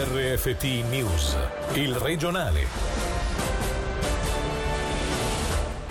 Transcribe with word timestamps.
RFT 0.00 0.62
News, 0.88 1.36
il 1.72 1.92
regionale. 1.96 2.66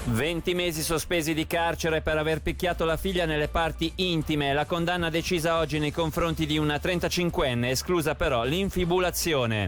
20 0.05 0.53
mesi 0.53 0.81
sospesi 0.81 1.33
di 1.33 1.45
carcere 1.45 1.99
per 1.99 2.17
aver 2.17 2.41
picchiato 2.41 2.85
la 2.85 2.95
figlia 2.95 3.25
nelle 3.25 3.49
parti 3.49 3.91
intime. 3.95 4.53
La 4.53 4.63
condanna 4.63 5.09
decisa 5.09 5.57
oggi 5.57 5.77
nei 5.77 5.91
confronti 5.91 6.45
di 6.45 6.57
una 6.57 6.75
35enne, 6.75 7.65
esclusa 7.65 8.15
però 8.15 8.45
l'infibulazione. 8.45 9.67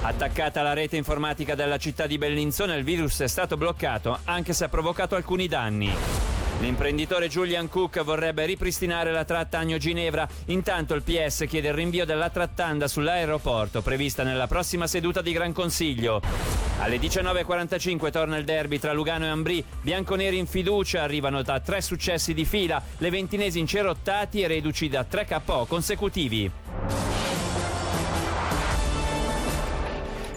Attaccata 0.00 0.58
alla 0.58 0.72
rete 0.72 0.96
informatica 0.96 1.54
della 1.54 1.78
città 1.78 2.08
di 2.08 2.18
Bellinzona, 2.18 2.74
il 2.74 2.82
virus 2.82 3.20
è 3.20 3.28
stato 3.28 3.56
bloccato, 3.56 4.18
anche 4.24 4.54
se 4.54 4.64
ha 4.64 4.68
provocato 4.68 5.14
alcuni 5.14 5.46
danni. 5.46 6.31
L'imprenditore 6.62 7.26
Julian 7.26 7.68
Cook 7.68 8.04
vorrebbe 8.04 8.46
ripristinare 8.46 9.10
la 9.10 9.24
tratta 9.24 9.58
Agno-Ginevra, 9.58 10.28
intanto 10.46 10.94
il 10.94 11.02
PS 11.02 11.44
chiede 11.48 11.66
il 11.66 11.74
rinvio 11.74 12.04
della 12.04 12.30
trattanda 12.30 12.86
sull'aeroporto 12.86 13.82
prevista 13.82 14.22
nella 14.22 14.46
prossima 14.46 14.86
seduta 14.86 15.22
di 15.22 15.32
Gran 15.32 15.52
Consiglio. 15.52 16.22
Alle 16.78 16.98
19.45 16.98 18.12
torna 18.12 18.36
il 18.36 18.44
derby 18.44 18.78
tra 18.78 18.92
Lugano 18.92 19.24
e 19.24 19.28
Ambrì, 19.30 19.64
bianconeri 19.80 20.38
in 20.38 20.46
fiducia 20.46 21.02
arrivano 21.02 21.42
da 21.42 21.58
tre 21.58 21.80
successi 21.80 22.32
di 22.32 22.44
fila, 22.44 22.80
le 22.98 23.10
ventinesi 23.10 23.58
incerottati 23.58 24.40
e 24.40 24.46
reduci 24.46 24.88
da 24.88 25.02
tre 25.02 25.26
KO 25.26 25.66
consecutivi. 25.66 26.61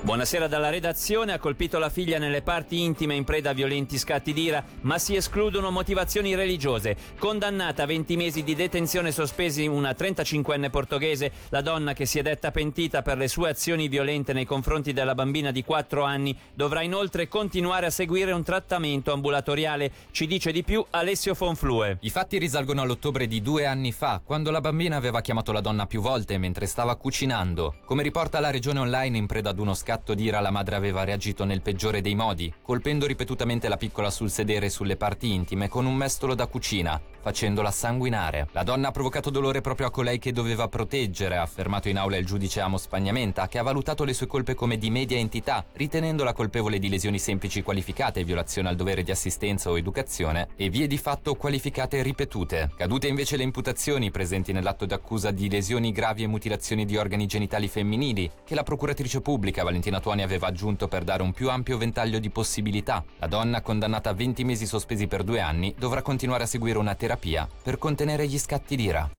Buonasera 0.06 0.46
dalla 0.48 0.70
redazione. 0.70 1.34
Ha 1.34 1.40
colpito 1.40 1.80
la 1.80 1.90
figlia 1.90 2.20
nelle 2.20 2.44
parti 2.44 2.84
intime 2.84 3.16
in 3.16 3.24
preda 3.24 3.50
a 3.50 3.54
violenti 3.54 3.98
scatti 3.98 4.34
d'ira, 4.34 4.64
ma 4.82 5.00
si 5.00 5.16
escludono 5.16 5.72
motivazioni 5.72 6.36
religiose. 6.36 6.96
Condannata 7.18 7.82
a 7.82 7.86
20 7.88 8.16
mesi 8.16 8.44
di 8.44 8.54
detenzione 8.54 9.12
sospesi 9.12 9.66
una 9.66 9.96
35enne 9.98 10.70
portoghese, 10.70 11.32
la 11.50 11.62
donna 11.62 11.94
che 11.94 12.06
si 12.06 12.20
è 12.20 12.22
detta 12.22 12.52
pentita 12.52 13.02
per 13.02 13.18
le 13.18 13.28
sue 13.28 13.50
azioni 13.50 13.88
violente 13.88 14.32
nei 14.32 14.46
confronti 14.46 14.94
della 14.94 15.16
bambina 15.16 15.50
di 15.50 15.64
4 15.64 16.04
anni 16.04 16.38
dovrà 16.54 16.84
inoltre 16.84 17.28
continuare 17.28 17.88
a 17.88 17.90
seguire 17.90 18.32
un 18.32 18.44
trattamento 18.44 19.12
ambulatoriale. 19.12 19.92
Ci 20.12 20.28
dice 20.28 20.52
di 20.52 20.64
più 20.64 20.86
Alessio 20.92 21.34
Fonflue. 21.34 21.98
I 22.02 22.12
fatti 22.12 22.38
risalgono 22.38 22.84
all'ottobre 22.84 23.26
di 23.26 23.42
due 23.42 23.66
anni 23.66 23.92
fa, 23.92 24.22
quando 24.24 24.52
la 24.52 24.62
bambina 24.62 24.98
aveva 24.98 25.22
chiamato 25.22 25.52
la 25.52 25.62
donna 25.62 25.88
più 25.88 26.00
volte 26.00 26.38
mentre 26.38 26.68
stava 26.68 26.96
cucinando. 26.96 27.78
Come 27.86 28.04
riporta 28.04 28.40
la 28.40 28.52
regione 28.52 28.82
online 28.82 29.18
in 29.18 29.26
preda 29.26 29.50
ad 29.50 29.58
uno 29.58 29.74
scatto 29.74 29.94
scatto 29.96 30.14
d'ira 30.14 30.42
la 30.42 30.52
madre 30.52 30.76
aveva 30.76 31.06
reagito 31.06 31.46
nel 31.46 31.62
peggiore 31.62 32.02
dei 32.02 32.16
modi, 32.16 32.54
colpendo 32.62 33.06
ripetutamente 33.06 33.70
la 33.70 33.78
piccola 33.78 34.10
sul 34.10 34.30
sedere 34.30 34.66
e 34.66 34.70
sulle 34.70 34.98
parti 34.98 35.32
intime 35.32 35.70
con 35.70 35.86
un 35.86 35.96
mestolo 35.96 36.36
da 36.36 36.48
cucina, 36.48 37.02
facendola 37.22 37.72
sanguinare. 37.72 38.50
La 38.52 38.64
donna 38.64 38.90
ha 38.90 38.92
provocato 38.92 39.30
dolore 39.30 39.62
proprio 39.62 39.88
a 39.88 39.92
colei 39.92 40.20
che 40.20 40.34
doveva 40.34 40.68
proteggere, 40.68 41.38
ha 41.38 41.44
affermato 41.44 41.88
in 41.88 41.98
aula 41.98 42.18
il 42.18 42.26
giudice 42.26 42.60
Amo 42.60 42.78
Spagnamenta, 42.78 43.48
che 43.48 43.58
ha 43.58 43.64
valutato 43.64 44.04
le 44.04 44.12
sue 44.12 44.28
colpe 44.28 44.54
come 44.54 44.78
di 44.78 44.90
media 44.90 45.18
entità, 45.18 45.64
ritenendola 45.72 46.34
colpevole 46.34 46.78
di 46.78 46.90
lesioni 46.90 47.18
semplici 47.18 47.64
qualificate, 47.64 48.26
violazione 48.26 48.68
al 48.68 48.76
dovere 48.76 49.02
di 49.02 49.12
assistenza 49.12 49.70
o 49.70 49.78
educazione 49.78 50.50
e 50.58 50.70
vie 50.70 50.88
di 50.88 50.98
fatto 50.98 51.36
qualificate 51.36 52.02
ripetute. 52.02 52.70
Cadute 52.76 53.08
invece 53.08 53.38
le 53.38 53.44
imputazioni 53.44 54.12
presenti 54.12 54.52
nell'atto 54.52 54.86
d'accusa 54.86 55.32
di 55.32 55.50
lesioni 55.50 55.94
gravi 55.94 56.24
e 56.24 56.28
mutilazioni 56.28 56.84
di 56.84 56.98
organi 56.98 57.28
genitali 57.28 57.70
femminili, 57.70 58.30
che 58.44 58.56
la 58.56 58.64
procuratrice 58.64 59.22
pubblica 59.22 59.64
Valentina 59.64 59.84
Tuani 60.00 60.24
aveva 60.24 60.48
aggiunto 60.48 60.88
per 60.88 61.04
dare 61.04 61.24
un 61.24 61.32
più 61.32 61.50
ampio 61.50 61.78
ventaglio 61.78 62.20
di 62.20 62.30
possibilità. 62.30 63.04
La 63.20 63.28
donna, 63.28 63.62
condannata 63.62 64.10
a 64.10 64.14
20 64.14 64.44
mesi 64.44 64.66
sospesi 64.66 65.08
per 65.08 65.24
due 65.24 65.40
anni, 65.40 65.74
dovrà 65.78 66.02
continuare 66.02 66.44
a 66.44 66.48
seguire 66.48 66.78
una 66.78 66.96
terapia 66.96 67.48
per 67.64 67.78
contenere 67.78 68.28
gli 68.28 68.38
scatti 68.38 68.76
d'ira. 68.76 69.10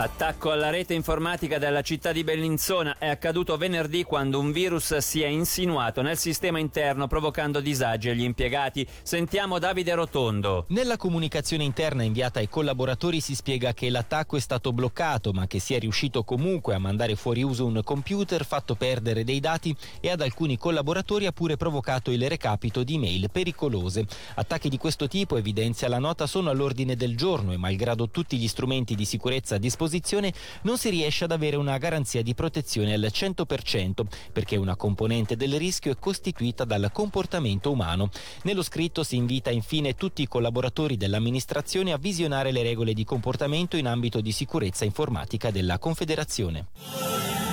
Attacco 0.00 0.50
alla 0.50 0.70
rete 0.70 0.94
informatica 0.94 1.58
della 1.58 1.82
città 1.82 2.10
di 2.10 2.24
Bellinzona 2.24 2.96
è 2.96 3.08
accaduto 3.08 3.58
venerdì 3.58 4.02
quando 4.02 4.40
un 4.40 4.50
virus 4.50 4.96
si 4.96 5.20
è 5.20 5.26
insinuato 5.26 6.00
nel 6.00 6.16
sistema 6.16 6.58
interno 6.58 7.06
provocando 7.06 7.60
disagi 7.60 8.08
agli 8.08 8.22
impiegati. 8.22 8.86
Sentiamo 9.02 9.58
Davide 9.58 9.92
Rotondo. 9.92 10.64
Nella 10.68 10.96
comunicazione 10.96 11.64
interna 11.64 12.02
inviata 12.02 12.38
ai 12.38 12.48
collaboratori 12.48 13.20
si 13.20 13.34
spiega 13.34 13.74
che 13.74 13.90
l'attacco 13.90 14.38
è 14.38 14.40
stato 14.40 14.72
bloccato 14.72 15.32
ma 15.34 15.46
che 15.46 15.58
si 15.58 15.74
è 15.74 15.78
riuscito 15.78 16.24
comunque 16.24 16.74
a 16.74 16.78
mandare 16.78 17.14
fuori 17.14 17.42
uso 17.42 17.66
un 17.66 17.82
computer, 17.84 18.46
fatto 18.46 18.76
perdere 18.76 19.22
dei 19.22 19.38
dati 19.38 19.76
e 20.00 20.08
ad 20.08 20.22
alcuni 20.22 20.56
collaboratori 20.56 21.26
ha 21.26 21.32
pure 21.32 21.58
provocato 21.58 22.10
il 22.10 22.26
recapito 22.26 22.84
di 22.84 22.96
mail 22.96 23.28
pericolose. 23.30 24.06
Attacchi 24.36 24.70
di 24.70 24.78
questo 24.78 25.08
tipo, 25.08 25.36
evidenzia 25.36 25.88
la 25.88 25.98
nota, 25.98 26.26
sono 26.26 26.48
all'ordine 26.48 26.96
del 26.96 27.18
giorno 27.18 27.52
e 27.52 27.58
malgrado 27.58 28.08
tutti 28.08 28.38
gli 28.38 28.48
strumenti 28.48 28.94
di 28.94 29.04
sicurezza 29.04 29.56
a 29.56 29.58
disposizione 29.58 29.88
disposizione 29.90 30.32
non 30.62 30.78
si 30.78 30.88
riesce 30.88 31.24
ad 31.24 31.32
avere 31.32 31.56
una 31.56 31.76
garanzia 31.76 32.22
di 32.22 32.34
protezione 32.34 32.94
al 32.94 33.10
100% 33.12 34.04
perché 34.32 34.56
una 34.56 34.76
componente 34.76 35.36
del 35.36 35.58
rischio 35.58 35.90
è 35.90 35.98
costituita 35.98 36.64
dal 36.64 36.90
comportamento 36.92 37.70
umano. 37.72 38.10
Nello 38.44 38.62
scritto 38.62 39.02
si 39.02 39.16
invita 39.16 39.50
infine 39.50 39.94
tutti 39.94 40.22
i 40.22 40.28
collaboratori 40.28 40.96
dell'amministrazione 40.96 41.92
a 41.92 41.98
visionare 41.98 42.52
le 42.52 42.62
regole 42.62 42.94
di 42.94 43.04
comportamento 43.04 43.76
in 43.76 43.86
ambito 43.86 44.20
di 44.20 44.32
sicurezza 44.32 44.84
informatica 44.84 45.50
della 45.50 45.78
Confederazione. 45.78 47.49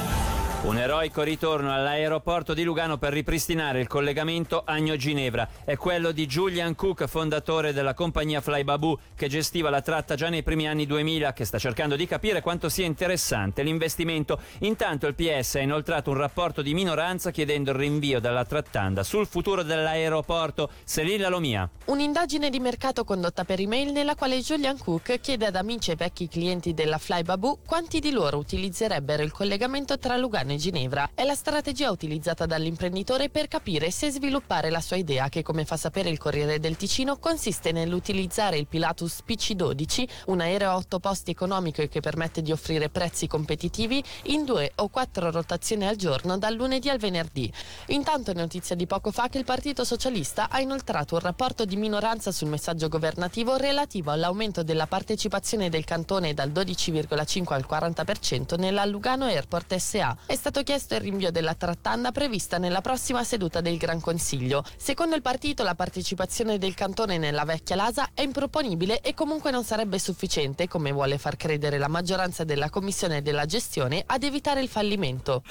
Un 0.63 0.75
eroico 0.79 1.21
ritorno 1.21 1.71
all'aeroporto 1.71 2.55
di 2.55 2.63
Lugano 2.63 2.97
per 2.97 3.13
ripristinare 3.13 3.79
il 3.79 3.87
collegamento 3.87 4.63
Agno-Ginevra. 4.65 5.47
È 5.63 5.77
quello 5.77 6.11
di 6.11 6.25
Julian 6.25 6.75
Cook, 6.75 7.05
fondatore 7.05 7.73
della 7.73 7.93
compagnia 7.93 8.41
Flybabu, 8.41 8.97
che 9.15 9.29
gestiva 9.29 9.69
la 9.69 9.81
tratta 9.81 10.15
già 10.15 10.29
nei 10.29 10.41
primi 10.41 10.67
anni 10.67 10.87
2000, 10.87 11.31
che 11.31 11.45
sta 11.45 11.59
cercando 11.59 11.95
di 11.95 12.07
capire 12.07 12.41
quanto 12.41 12.69
sia 12.69 12.85
interessante 12.85 13.61
l'investimento. 13.61 14.41
Intanto 14.61 15.05
il 15.07 15.13
PS 15.13 15.55
ha 15.55 15.59
inoltrato 15.59 16.09
un 16.09 16.17
rapporto 16.17 16.63
di 16.63 16.73
minoranza 16.73 17.29
chiedendo 17.29 17.69
il 17.71 17.77
rinvio 17.77 18.19
della 18.19 18.43
trattanda 18.43 19.03
sul 19.03 19.27
futuro 19.27 19.61
dell'aeroporto. 19.61 20.71
Selina 20.83 21.29
Lomia. 21.29 21.69
Un'indagine 21.85 22.49
di 22.49 22.59
mercato 22.59 23.05
condotta 23.05 23.45
per 23.45 23.59
email 23.59 23.91
nella 23.91 24.15
quale 24.15 24.39
Julian 24.39 24.77
Cook 24.77 25.21
chiede 25.21 25.45
ad 25.45 25.55
amici 25.55 25.91
e 25.91 25.95
vecchi 25.95 26.27
clienti 26.27 26.73
della 26.73 26.97
Flybabu 26.97 27.59
quanti 27.65 27.99
di 27.99 28.11
loro 28.11 28.37
utilizzerebbero 28.37 29.23
il 29.23 29.31
collegamento 29.31 29.97
tra 29.97 30.17
Lugano 30.17 30.51
e 30.51 30.56
Ginevra. 30.57 31.09
È 31.13 31.23
la 31.23 31.35
strategia 31.35 31.89
utilizzata 31.91 32.45
dall'imprenditore 32.45 33.29
per 33.29 33.47
capire 33.47 33.91
se 33.91 34.09
sviluppare 34.09 34.69
la 34.69 34.81
sua 34.81 34.97
idea 34.97 35.29
che, 35.29 35.43
come 35.43 35.65
fa 35.65 35.77
sapere 35.77 36.09
il 36.09 36.17
Corriere 36.17 36.59
del 36.59 36.75
Ticino, 36.75 37.17
consiste 37.17 37.71
nell'utilizzare 37.71 38.57
il 38.57 38.67
Pilatus 38.67 39.21
PC-12, 39.25 40.07
un 40.25 40.41
aereo 40.41 40.71
a 40.71 40.75
otto 40.75 40.99
posti 40.99 41.31
economico 41.31 41.81
e 41.81 41.89
che 41.89 41.99
permette 41.99 42.41
di 42.41 42.51
offrire 42.51 42.89
prezzi 42.89 43.27
competitivi 43.27 44.03
in 44.23 44.43
due 44.43 44.71
o 44.75 44.89
quattro 44.89 45.31
rotazioni 45.31 45.85
al 45.85 45.95
giorno 45.95 46.37
dal 46.37 46.55
lunedì 46.55 46.89
al 46.89 46.97
venerdì. 46.97 47.51
Intanto 47.87 48.31
è 48.31 48.33
notizia 48.33 48.75
di 48.75 48.87
poco 48.87 49.11
fa 49.11 49.29
che 49.29 49.37
il 49.37 49.45
Partito 49.45 49.83
Socialista 49.83 50.49
ha 50.49 50.59
inoltrato 50.59 51.15
un 51.15 51.21
rapporto 51.21 51.65
di 51.65 51.75
minoranza 51.75 52.31
sul 52.31 52.49
messaggio 52.49 52.87
governativo 52.87 53.55
relativo 53.55 54.11
all'aumento 54.11 54.63
della 54.63 54.87
partecipazione 54.87 55.69
del 55.69 55.85
cantone 55.85 56.33
dal 56.33 56.49
12,5 56.49 57.53
al 57.53 57.65
40% 57.69 58.57
nella 58.59 58.85
Lugano 58.85 59.25
Airport 59.25 59.75
SA. 59.75 60.15
Stato 60.37 60.61
chiesto 60.61 60.93
il 60.93 61.01
rinvio 61.01 61.31
della 61.31 61.55
trattanda 61.55 62.11
prevista 62.11 62.59
nella 62.59 62.79
prossima 62.79 63.23
seduta 63.23 63.59
del 63.59 63.75
Gran 63.77 63.99
Consiglio. 63.99 64.63
Secondo 64.77 65.15
il 65.15 65.23
partito 65.23 65.63
la 65.63 65.73
partecipazione 65.73 66.59
del 66.59 66.75
cantone 66.75 67.17
nella 67.17 67.43
vecchia 67.43 67.75
Lasa 67.75 68.11
è 68.13 68.21
improponibile 68.21 69.01
e 69.01 69.15
comunque 69.15 69.49
non 69.49 69.63
sarebbe 69.63 69.97
sufficiente, 69.97 70.67
come 70.67 70.91
vuole 70.91 71.17
far 71.17 71.37
credere 71.37 71.79
la 71.79 71.87
maggioranza 71.87 72.43
della 72.43 72.69
Commissione 72.69 73.23
della 73.23 73.45
gestione, 73.45 74.03
ad 74.05 74.23
evitare 74.23 74.61
il 74.61 74.69
fallimento. 74.69 75.41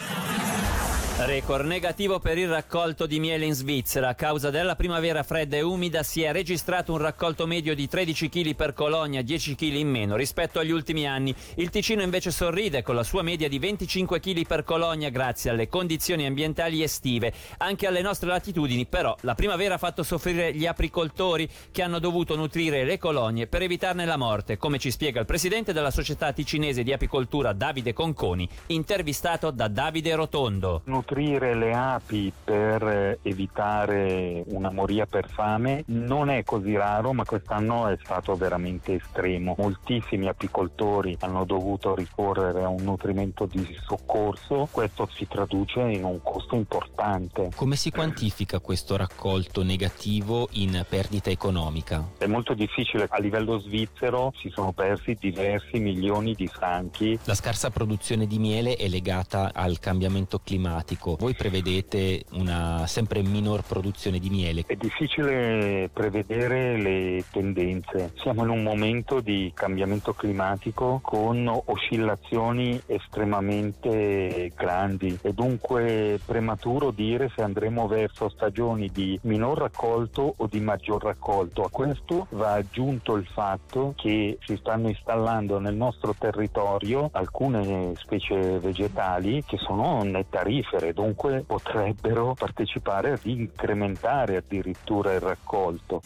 Record 1.19 1.65
negativo 1.65 2.19
per 2.19 2.37
il 2.37 2.47
raccolto 2.47 3.07
di 3.07 3.19
miele 3.19 3.47
in 3.47 3.55
Svizzera. 3.55 4.09
A 4.09 4.15
causa 4.15 4.51
della 4.51 4.77
primavera 4.77 5.23
fredda 5.23 5.57
e 5.57 5.63
umida 5.63 6.03
si 6.03 6.21
è 6.21 6.31
registrato 6.31 6.93
un 6.93 6.99
raccolto 6.99 7.47
medio 7.47 7.75
di 7.75 7.89
13 7.89 8.29
kg 8.29 8.55
per 8.55 8.75
colonia, 8.75 9.23
10 9.23 9.55
kg 9.55 9.75
in 9.77 9.89
meno 9.89 10.15
rispetto 10.15 10.59
agli 10.59 10.73
ultimi 10.73 11.07
anni. 11.07 11.35
Il 11.55 11.71
Ticino 11.71 12.03
invece 12.03 12.31
sorride 12.31 12.83
con 12.83 12.95
la 12.95 13.03
sua 13.03 13.23
media 13.23 13.49
di 13.49 13.59
25 13.59 14.21
kg 14.21 14.47
per 14.47 14.63
colonia 14.63 15.09
grazie 15.09 15.49
alle 15.49 15.71
condizioni 15.71 16.27
ambientali 16.27 16.83
estive. 16.83 17.33
Anche 17.57 17.87
alle 17.87 18.03
nostre 18.03 18.29
latitudini 18.29 18.85
però 18.85 19.17
la 19.23 19.35
primavera 19.35 19.77
ha 19.77 19.79
fatto 19.79 20.03
soffrire 20.03 20.53
gli 20.53 20.67
apicoltori 20.67 21.49
che 21.73 21.81
hanno 21.81 21.99
dovuto 21.99 22.37
nutrire 22.37 22.85
le 22.85 22.99
colonie 22.99 23.47
per 23.47 23.63
evitarne 23.63 24.05
la 24.05 24.19
morte, 24.19 24.59
come 24.59 24.79
ci 24.79 24.91
spiega 24.91 25.21
il 25.21 25.27
presidente 25.27 25.73
della 25.73 25.91
società 25.91 26.35
ticinese 26.35 26.83
di 26.83 26.93
apicoltura 26.93 27.55
Davide 27.55 27.95
Conconi, 27.95 28.47
intervistato 28.67 29.51
da 29.51 29.69
Davide 29.69 30.15
Rotondo 30.15 30.83
nutrire 31.07 31.55
le 31.55 31.73
api 31.73 32.33
per 32.43 32.83
eh, 32.83 33.19
evitare 33.23 34.43
una 34.49 34.73
moria 34.73 35.07
per 35.07 35.29
fame 35.29 35.85
non 35.87 36.31
è 36.31 36.43
così 36.43 36.75
raro, 36.75 37.13
ma 37.13 37.25
quest'anno 37.25 37.87
è 37.87 37.97
stato 38.03 38.35
veramente 38.35 38.95
estremo. 38.95 39.55
Moltissimi 39.57 40.27
apicoltori 40.27 41.17
hanno 41.21 41.45
dovuto 41.45 41.95
ricorrere 41.95 42.65
a 42.65 42.69
un 42.69 42.83
nutrimento 42.83 43.47
di 43.47 43.65
soccorso, 43.87 44.69
questo 44.73 45.09
si 45.13 45.29
traduce 45.29 45.81
in 45.81 46.03
un 46.03 46.21
costo 46.23 46.57
importante. 46.57 47.51
Come 47.55 47.77
si 47.77 47.91
quantifica 47.93 48.59
questo 48.59 48.97
raccolto 48.97 49.63
negativo 49.63 50.49
in 50.53 50.85
perdita 50.89 51.31
economica? 51.31 52.05
È 52.19 52.27
molto 52.27 52.55
difficile, 52.55 53.07
a 53.09 53.19
livello 53.21 53.61
svizzero 53.61 54.33
si 54.41 54.51
sono 54.51 54.73
persi 54.73 55.17
diversi 55.21 55.79
milioni 55.79 56.35
di 56.35 56.49
franchi. 56.49 57.17
La 57.25 57.35
scarsa 57.35 57.71
produzione 57.71 58.27
di 58.27 58.41
miele 58.41 58.75
è 58.75 58.89
legata 58.89 59.53
al 59.55 59.79
cambiamento 59.79 60.41
climatico. 60.43 60.96
Voi 61.19 61.35
prevedete 61.35 62.25
una 62.33 62.87
sempre 62.87 63.23
minor 63.23 63.63
produzione 63.63 64.19
di 64.19 64.31
miele? 64.31 64.65
È 64.67 64.75
difficile 64.75 65.89
prevedere 65.93 66.77
le 66.77 67.25
tendenze. 67.31 68.13
Siamo 68.17 68.43
in 68.43 68.51
un 68.51 68.63
momento 68.63 69.21
di 69.21 69.51
cambiamento 69.55 70.15
climatico 70.15 71.01
con 71.03 71.47
oscillazioni 71.67 72.81
estremamente 72.87 74.53
grandi. 74.57 75.19
È 75.21 75.33
dunque 75.33 76.19
prematuro 76.25 76.91
dire 76.91 77.31
se 77.35 77.43
andremo 77.43 77.87
verso 77.87 78.29
stagioni 78.29 78.91
di 78.93 79.19
minor 79.23 79.59
raccolto 79.59 80.35
o 80.37 80.47
di 80.47 80.61
maggior 80.61 81.03
raccolto. 81.03 81.63
A 81.63 81.71
questo 81.71 82.27
va 82.31 82.53
aggiunto 82.53 83.17
il 83.17 83.27
fatto 83.27 83.95
che 83.97 84.39
si 84.45 84.57
stanno 84.57 84.89
installando 84.89 85.59
nel 85.59 85.75
nostro 85.75 86.15
territorio 86.19 87.09
alcune 87.13 87.93
specie 87.97 88.59
vegetali 88.59 89.43
che 89.45 89.57
sono 89.59 90.03
nettarifere, 90.03 90.86
dunque 90.93 91.45
potrebbero 91.47 92.35
partecipare 92.35 93.13
ad 93.13 93.25
incrementare 93.25 94.37
addirittura 94.37 95.13
il 95.13 95.21
raccolto. 95.21 96.03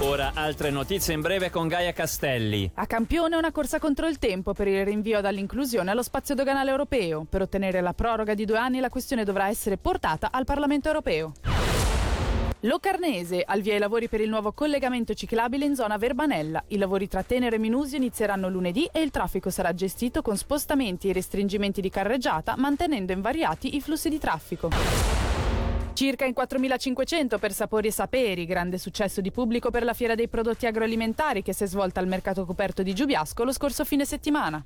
Ora 0.00 0.32
altre 0.34 0.70
notizie 0.70 1.14
in 1.14 1.22
breve 1.22 1.48
con 1.48 1.68
Gaia 1.68 1.92
Castelli. 1.92 2.70
A 2.74 2.86
campione 2.86 3.34
una 3.34 3.50
corsa 3.50 3.78
contro 3.78 4.06
il 4.06 4.18
tempo 4.18 4.52
per 4.52 4.68
il 4.68 4.84
rinvio 4.84 5.22
dall'inclusione 5.22 5.90
allo 5.90 6.02
spazio 6.02 6.34
doganale 6.34 6.70
europeo. 6.70 7.24
Per 7.28 7.40
ottenere 7.40 7.80
la 7.80 7.94
proroga 7.94 8.34
di 8.34 8.44
due 8.44 8.58
anni 8.58 8.80
la 8.80 8.90
questione 8.90 9.24
dovrà 9.24 9.48
essere 9.48 9.78
portata 9.78 10.28
al 10.30 10.44
Parlamento 10.44 10.88
europeo. 10.88 11.32
Locarnese, 12.66 13.44
al 13.46 13.60
via 13.60 13.76
i 13.76 13.78
lavori 13.78 14.08
per 14.08 14.20
il 14.20 14.28
nuovo 14.28 14.52
collegamento 14.52 15.14
ciclabile 15.14 15.64
in 15.64 15.76
zona 15.76 15.98
Verbanella. 15.98 16.64
I 16.68 16.78
lavori 16.78 17.06
tra 17.06 17.22
Tenero 17.22 17.54
e 17.54 17.60
Minusio 17.60 17.96
inizieranno 17.96 18.48
lunedì 18.48 18.88
e 18.90 19.02
il 19.02 19.12
traffico 19.12 19.50
sarà 19.50 19.72
gestito 19.72 20.20
con 20.20 20.36
spostamenti 20.36 21.08
e 21.08 21.12
restringimenti 21.12 21.80
di 21.80 21.90
carreggiata, 21.90 22.56
mantenendo 22.56 23.12
invariati 23.12 23.76
i 23.76 23.80
flussi 23.80 24.08
di 24.08 24.18
traffico. 24.18 24.70
Circa 25.92 26.24
in 26.24 26.34
4.500 26.36 27.38
per 27.38 27.52
Sapori 27.52 27.86
e 27.86 27.92
Saperi, 27.92 28.44
grande 28.44 28.78
successo 28.78 29.20
di 29.20 29.30
pubblico 29.30 29.70
per 29.70 29.84
la 29.84 29.94
Fiera 29.94 30.16
dei 30.16 30.26
Prodotti 30.26 30.66
Agroalimentari 30.66 31.42
che 31.42 31.52
si 31.52 31.62
è 31.62 31.66
svolta 31.68 32.00
al 32.00 32.08
mercato 32.08 32.44
coperto 32.44 32.82
di 32.82 32.92
Giubiasco 32.92 33.44
lo 33.44 33.52
scorso 33.52 33.84
fine 33.84 34.04
settimana. 34.04 34.64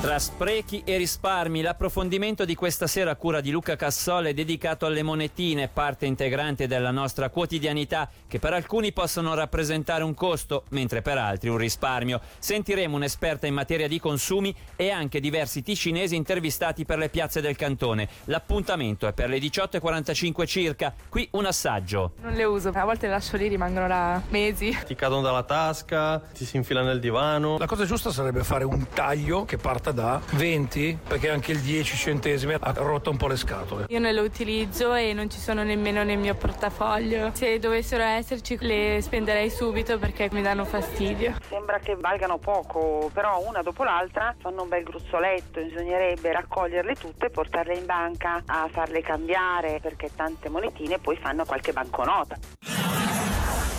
Tra 0.00 0.20
sprechi 0.20 0.82
e 0.84 0.96
risparmi, 0.96 1.60
l'approfondimento 1.60 2.44
di 2.44 2.54
questa 2.54 2.86
sera 2.86 3.10
a 3.10 3.16
cura 3.16 3.40
di 3.40 3.50
Luca 3.50 3.74
Cassole 3.74 4.30
è 4.30 4.32
dedicato 4.32 4.86
alle 4.86 5.02
monetine, 5.02 5.66
parte 5.66 6.06
integrante 6.06 6.68
della 6.68 6.92
nostra 6.92 7.30
quotidianità, 7.30 8.08
che 8.28 8.38
per 8.38 8.52
alcuni 8.52 8.92
possono 8.92 9.34
rappresentare 9.34 10.04
un 10.04 10.14
costo, 10.14 10.62
mentre 10.70 11.02
per 11.02 11.18
altri 11.18 11.48
un 11.48 11.56
risparmio. 11.56 12.20
Sentiremo 12.38 12.94
un'esperta 12.94 13.48
in 13.48 13.54
materia 13.54 13.88
di 13.88 13.98
consumi 13.98 14.54
e 14.76 14.90
anche 14.90 15.18
diversi 15.18 15.64
ticinesi 15.64 16.14
intervistati 16.14 16.84
per 16.84 16.98
le 16.98 17.08
piazze 17.08 17.40
del 17.40 17.56
cantone. 17.56 18.08
L'appuntamento 18.26 19.08
è 19.08 19.12
per 19.12 19.28
le 19.28 19.38
18.45 19.38 20.46
circa. 20.46 20.94
Qui 21.08 21.26
un 21.32 21.44
assaggio. 21.44 22.12
Non 22.22 22.34
le 22.34 22.44
uso, 22.44 22.68
a 22.68 22.84
volte 22.84 23.06
le 23.06 23.14
lascio 23.14 23.36
lì, 23.36 23.48
rimangono 23.48 23.88
là 23.88 24.22
mesi. 24.28 24.78
Ti 24.86 24.94
cadono 24.94 25.22
dalla 25.22 25.42
tasca, 25.42 26.20
ti 26.20 26.44
si 26.44 26.56
infila 26.56 26.82
nel 26.82 27.00
divano. 27.00 27.58
La 27.58 27.66
cosa 27.66 27.84
giusta 27.84 28.12
sarebbe 28.12 28.44
fare 28.44 28.62
un 28.62 28.86
taglio 28.94 29.44
che 29.44 29.56
parta 29.56 29.86
da 29.92 30.20
20 30.32 30.98
perché 31.06 31.30
anche 31.30 31.52
il 31.52 31.60
10 31.60 31.96
centesimi 31.96 32.54
ha 32.54 32.72
rotto 32.76 33.10
un 33.10 33.16
po' 33.16 33.26
le 33.26 33.36
scatole. 33.36 33.86
Io 33.88 33.98
non 33.98 34.12
le 34.12 34.20
utilizzo 34.20 34.94
e 34.94 35.12
non 35.12 35.30
ci 35.30 35.38
sono 35.38 35.62
nemmeno 35.62 36.02
nel 36.04 36.18
mio 36.18 36.34
portafoglio. 36.34 37.30
Se 37.34 37.58
dovessero 37.58 38.02
esserci 38.02 38.56
le 38.60 38.98
spenderei 39.00 39.50
subito 39.50 39.98
perché 39.98 40.28
mi 40.32 40.42
danno 40.42 40.64
fastidio. 40.64 41.34
Sembra 41.48 41.78
che 41.78 41.96
valgano 41.96 42.38
poco, 42.38 43.10
però 43.12 43.42
una 43.46 43.62
dopo 43.62 43.84
l'altra 43.84 44.34
fanno 44.38 44.62
un 44.62 44.68
bel 44.68 44.82
gruzzoletto, 44.82 45.60
bisognerebbe 45.60 46.32
raccoglierle 46.32 46.94
tutte 46.94 47.26
e 47.26 47.30
portarle 47.30 47.74
in 47.74 47.86
banca 47.86 48.42
a 48.46 48.68
farle 48.70 49.00
cambiare 49.02 49.78
perché 49.80 50.10
tante 50.14 50.48
monetine 50.48 50.98
poi 50.98 51.16
fanno 51.16 51.44
qualche 51.44 51.72
banconota. 51.72 52.36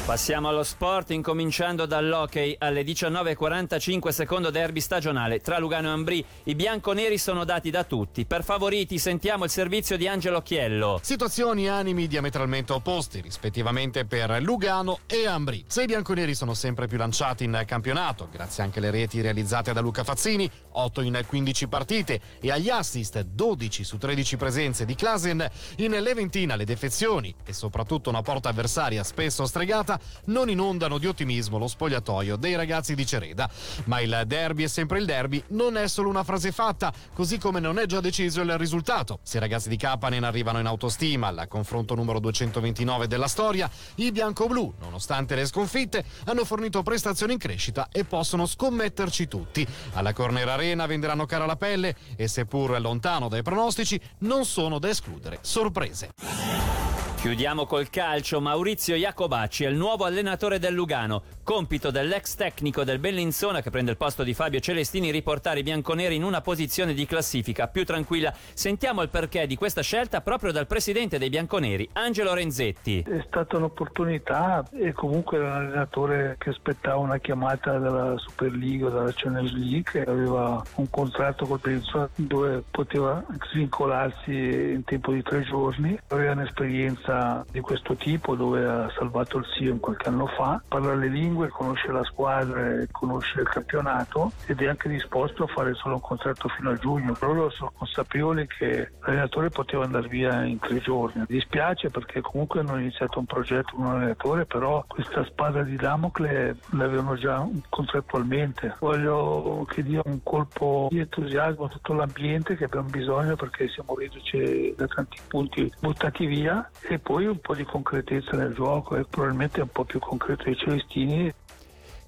Passiamo 0.10 0.48
allo 0.48 0.64
sport, 0.64 1.12
incominciando 1.12 1.86
dall'hockey 1.86 2.56
alle 2.58 2.82
19.45 2.82 4.10
secondo 4.10 4.50
derby 4.50 4.80
stagionale 4.80 5.38
tra 5.40 5.60
Lugano 5.60 5.90
e 5.90 5.92
Ambrì. 5.92 6.26
I 6.46 6.56
bianconeri 6.56 7.20
sono 7.20 7.44
dati 7.44 7.70
da 7.70 7.84
tutti. 7.84 8.26
Per 8.26 8.44
favoriti 8.44 8.98
sentiamo 8.98 9.44
il 9.44 9.52
servizio 9.52 9.98
di 9.98 10.08
Angelo 10.08 10.42
Chiello. 10.42 11.00
Situazioni 11.04 11.70
animi 11.70 12.08
diametralmente 12.08 12.74
opposti, 12.74 13.22
rispettivamente 13.22 14.06
per 14.06 14.42
Lugano 14.42 15.02
e 15.06 15.28
Ambrì. 15.28 15.64
Se 15.68 15.84
i 15.84 15.86
bianconeri 15.86 16.34
sono 16.34 16.56
sempre 16.56 16.88
più 16.88 16.98
lanciati 16.98 17.44
in 17.44 17.62
campionato, 17.68 18.30
grazie 18.32 18.64
anche 18.64 18.80
alle 18.80 18.90
reti 18.90 19.22
realizzate 19.22 19.74
da 19.74 19.80
Luca 19.80 20.04
Fazzini, 20.04 20.50
8 20.72 21.02
in 21.02 21.24
15 21.24 21.68
partite, 21.68 22.20
e 22.42 22.50
agli 22.50 22.70
assist 22.70 23.22
12 23.22 23.84
su 23.84 24.00
13 24.00 24.38
presenze 24.38 24.86
di 24.86 24.96
Klasen, 24.96 25.48
in 25.76 25.92
Leventina 25.92 26.56
le 26.56 26.66
defezioni 26.66 27.32
e 27.46 27.54
soprattutto 27.54 28.10
una 28.10 28.24
porta 28.24 28.50
avversaria 28.50 29.04
spesso 29.04 29.46
stregata 29.46 29.98
non 30.26 30.50
inondano 30.50 30.98
di 30.98 31.08
ottimismo 31.08 31.58
lo 31.58 31.68
spogliatoio 31.68 32.36
dei 32.36 32.56
ragazzi 32.56 32.96
di 32.96 33.06
Cereda. 33.06 33.50
Ma 33.86 34.00
il 34.02 34.24
derby 34.26 34.64
è 34.64 34.68
sempre 34.68 35.00
il 35.00 35.06
derby, 35.06 35.44
non 35.50 35.78
è 35.78 35.88
solo 35.88 36.10
una 36.10 36.24
frase 36.24 36.52
fatta, 36.52 36.94
così 37.14 37.38
come 37.38 37.60
non 37.60 37.80
è 37.80 37.86
già 37.86 38.00
deciso 38.00 38.42
il 38.42 38.58
risultato. 38.58 39.20
Se 39.24 39.38
i 39.38 39.40
ragazzi 39.40 39.70
di 39.70 39.78
Kapanen 39.78 40.24
arrivano 40.24 40.60
in 40.60 40.66
autostima 40.66 41.28
al 41.28 41.48
confronto 41.48 41.96
numero 41.96 42.20
229 42.20 43.08
della 43.08 43.28
storia, 43.28 43.70
i 43.96 44.12
bianco-blu, 44.12 44.76
nonostante 44.80 45.36
le 45.36 45.46
sconfitte, 45.46 46.04
hanno 46.26 46.46
fornito 46.46 46.84
prestazioni 46.84 47.34
in 47.34 47.40
crescita 47.40 47.90
e 47.92 48.06
possono 48.06 48.46
scommetterci 48.46 49.28
tutti. 49.28 49.66
Alla 49.94 50.14
Corner 50.14 50.48
Arena 50.48 50.86
venderanno 50.86 51.26
cara 51.26 51.46
la 51.46 51.56
pelle 51.56 51.96
e 52.16 52.28
seppur 52.28 52.80
lontano 52.80 53.28
dai 53.28 53.42
pronostici, 53.42 54.00
non 54.20 54.46
sono 54.46 54.80
da 54.80 54.90
escludere 54.90 55.40
sorprese. 55.42 56.79
Chiudiamo 57.20 57.66
col 57.66 57.90
calcio. 57.90 58.40
Maurizio 58.40 58.96
Iacobacci 58.96 59.66
è 59.66 59.68
il 59.68 59.76
nuovo 59.76 60.06
allenatore 60.06 60.58
del 60.58 60.74
Lugano. 60.74 61.22
Compito 61.44 61.92
dell'ex 61.92 62.36
tecnico 62.36 62.86
del 62.86 63.00
Bellinzona, 63.00 63.62
che 63.62 63.70
prende 63.70 63.92
il 63.92 63.98
posto 63.98 64.24
di 64.24 64.34
Fabio 64.34 64.62
Celestini, 64.62 65.12
riportare 65.12 65.60
i 65.60 65.64
bianconeri 65.64 66.16
in 66.16 66.24
una 66.24 66.40
posizione 66.40 66.94
di 66.94 67.06
classifica 67.06 67.68
più 67.68 67.84
tranquilla. 67.84 68.34
Sentiamo 68.54 69.02
il 69.02 69.10
perché 69.10 69.48
di 69.48 69.58
questa 69.58 69.82
scelta 69.82 70.22
proprio 70.22 70.54
dal 70.54 70.66
presidente 70.66 71.18
dei 71.18 71.28
bianconeri, 71.28 71.90
Angelo 71.92 72.34
Renzetti. 72.34 73.02
È 73.02 73.22
stata 73.28 73.58
un'opportunità 73.58 74.64
e 74.72 74.94
comunque 74.94 75.40
era 75.40 75.48
un 75.48 75.56
allenatore 75.56 76.38
che 76.40 76.52
aspettava 76.52 77.00
una 77.00 77.18
chiamata 77.18 77.78
dalla 77.80 78.18
Superliga 78.18 78.88
dalla 78.88 79.12
Channel 79.14 79.52
League, 79.60 80.06
aveva 80.06 80.64
un 80.76 80.90
contratto 80.90 81.46
col 81.46 81.60
Bellinzona 81.62 82.08
dove 82.16 82.64
poteva 82.72 83.26
svincolarsi 83.52 84.32
in 84.32 84.84
tempo 84.86 85.12
di 85.12 85.22
tre 85.22 85.44
giorni, 85.44 86.00
aveva 86.08 86.32
un'esperienza 86.32 87.08
di 87.52 87.60
questo 87.60 87.96
tipo 87.96 88.36
dove 88.36 88.66
ha 88.66 88.92
salvato 88.98 89.38
il 89.38 89.46
Sion 89.46 89.80
qualche 89.80 90.10
anno 90.10 90.28
fa, 90.28 90.62
parla 90.68 90.94
le 90.96 91.08
lingue, 91.08 91.50
conosce 91.50 91.92
la 91.92 92.04
squadra, 92.04 92.84
conosce 92.92 93.42
il 93.42 93.48
campionato 93.48 94.32
ed 94.46 94.62
è 94.62 94.68
anche 94.68 94.90
disposto 94.90 95.44
a 95.44 95.48
fare 95.48 95.74
solo 95.74 95.96
un 95.96 96.02
contratto 96.02 96.48
fino 96.50 96.72
a 96.72 96.76
giugno. 96.76 97.16
Loro 97.20 97.50
sono 97.50 97.72
consapevoli 97.76 98.48
che 98.48 98.92
l'allenatore 99.02 99.50
poteva 99.50 99.84
andare 99.84 100.08
via 100.08 100.44
in 100.44 100.60
tre 100.60 100.80
giorni. 100.80 101.24
Dispiace 101.28 101.90
perché 101.90 102.22
comunque 102.22 102.60
hanno 102.60 102.78
iniziato 102.78 103.20
un 103.20 103.26
progetto 103.26 103.76
con 103.76 103.86
un 103.86 103.92
allenatore, 103.92 104.46
però 104.46 104.84
questa 104.88 105.24
spada 105.26 105.64
di 105.64 105.76
Damocle 105.76 106.58
l'avevano 106.72 107.16
già 107.16 107.48
contrattualmente. 107.70 108.76
Voglio 108.80 109.66
che 109.70 109.84
dia 109.84 110.02
un 110.06 110.20
colpo 110.24 110.88
di 110.90 111.00
entusiasmo 111.00 111.66
a 111.66 111.70
tutto 111.70 111.94
l'ambiente 111.94 112.56
che 112.56 112.66
abbiamo 112.66 112.90
bisogno 112.90 113.36
perché 113.36 113.68
siamo 113.70 113.96
reduci 113.96 114.74
da 114.78 114.88
tanti 114.88 115.18
punti 115.28 115.72
buttati 115.80 116.26
via 116.26 116.70
poi 117.00 117.26
un 117.26 117.40
po' 117.40 117.56
di 117.56 117.64
concretezza 117.64 118.38
nel 118.38 118.54
gioco 118.54 118.96
e 118.96 119.06
probabilmente 119.06 119.62
un 119.62 119.70
po' 119.70 119.86
più 119.86 120.00
concreto 120.00 120.44
dei 120.44 120.56
Celestini. 120.56 121.34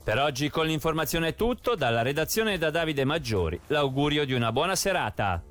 Per 0.03 0.17
oggi 0.17 0.49
con 0.49 0.65
l'informazione 0.65 1.29
è 1.29 1.35
tutto, 1.35 1.75
dalla 1.75 2.01
redazione 2.01 2.57
da 2.57 2.71
Davide 2.71 3.05
Maggiori, 3.05 3.59
l'augurio 3.67 4.25
di 4.25 4.33
una 4.33 4.51
buona 4.51 4.75
serata. 4.75 5.41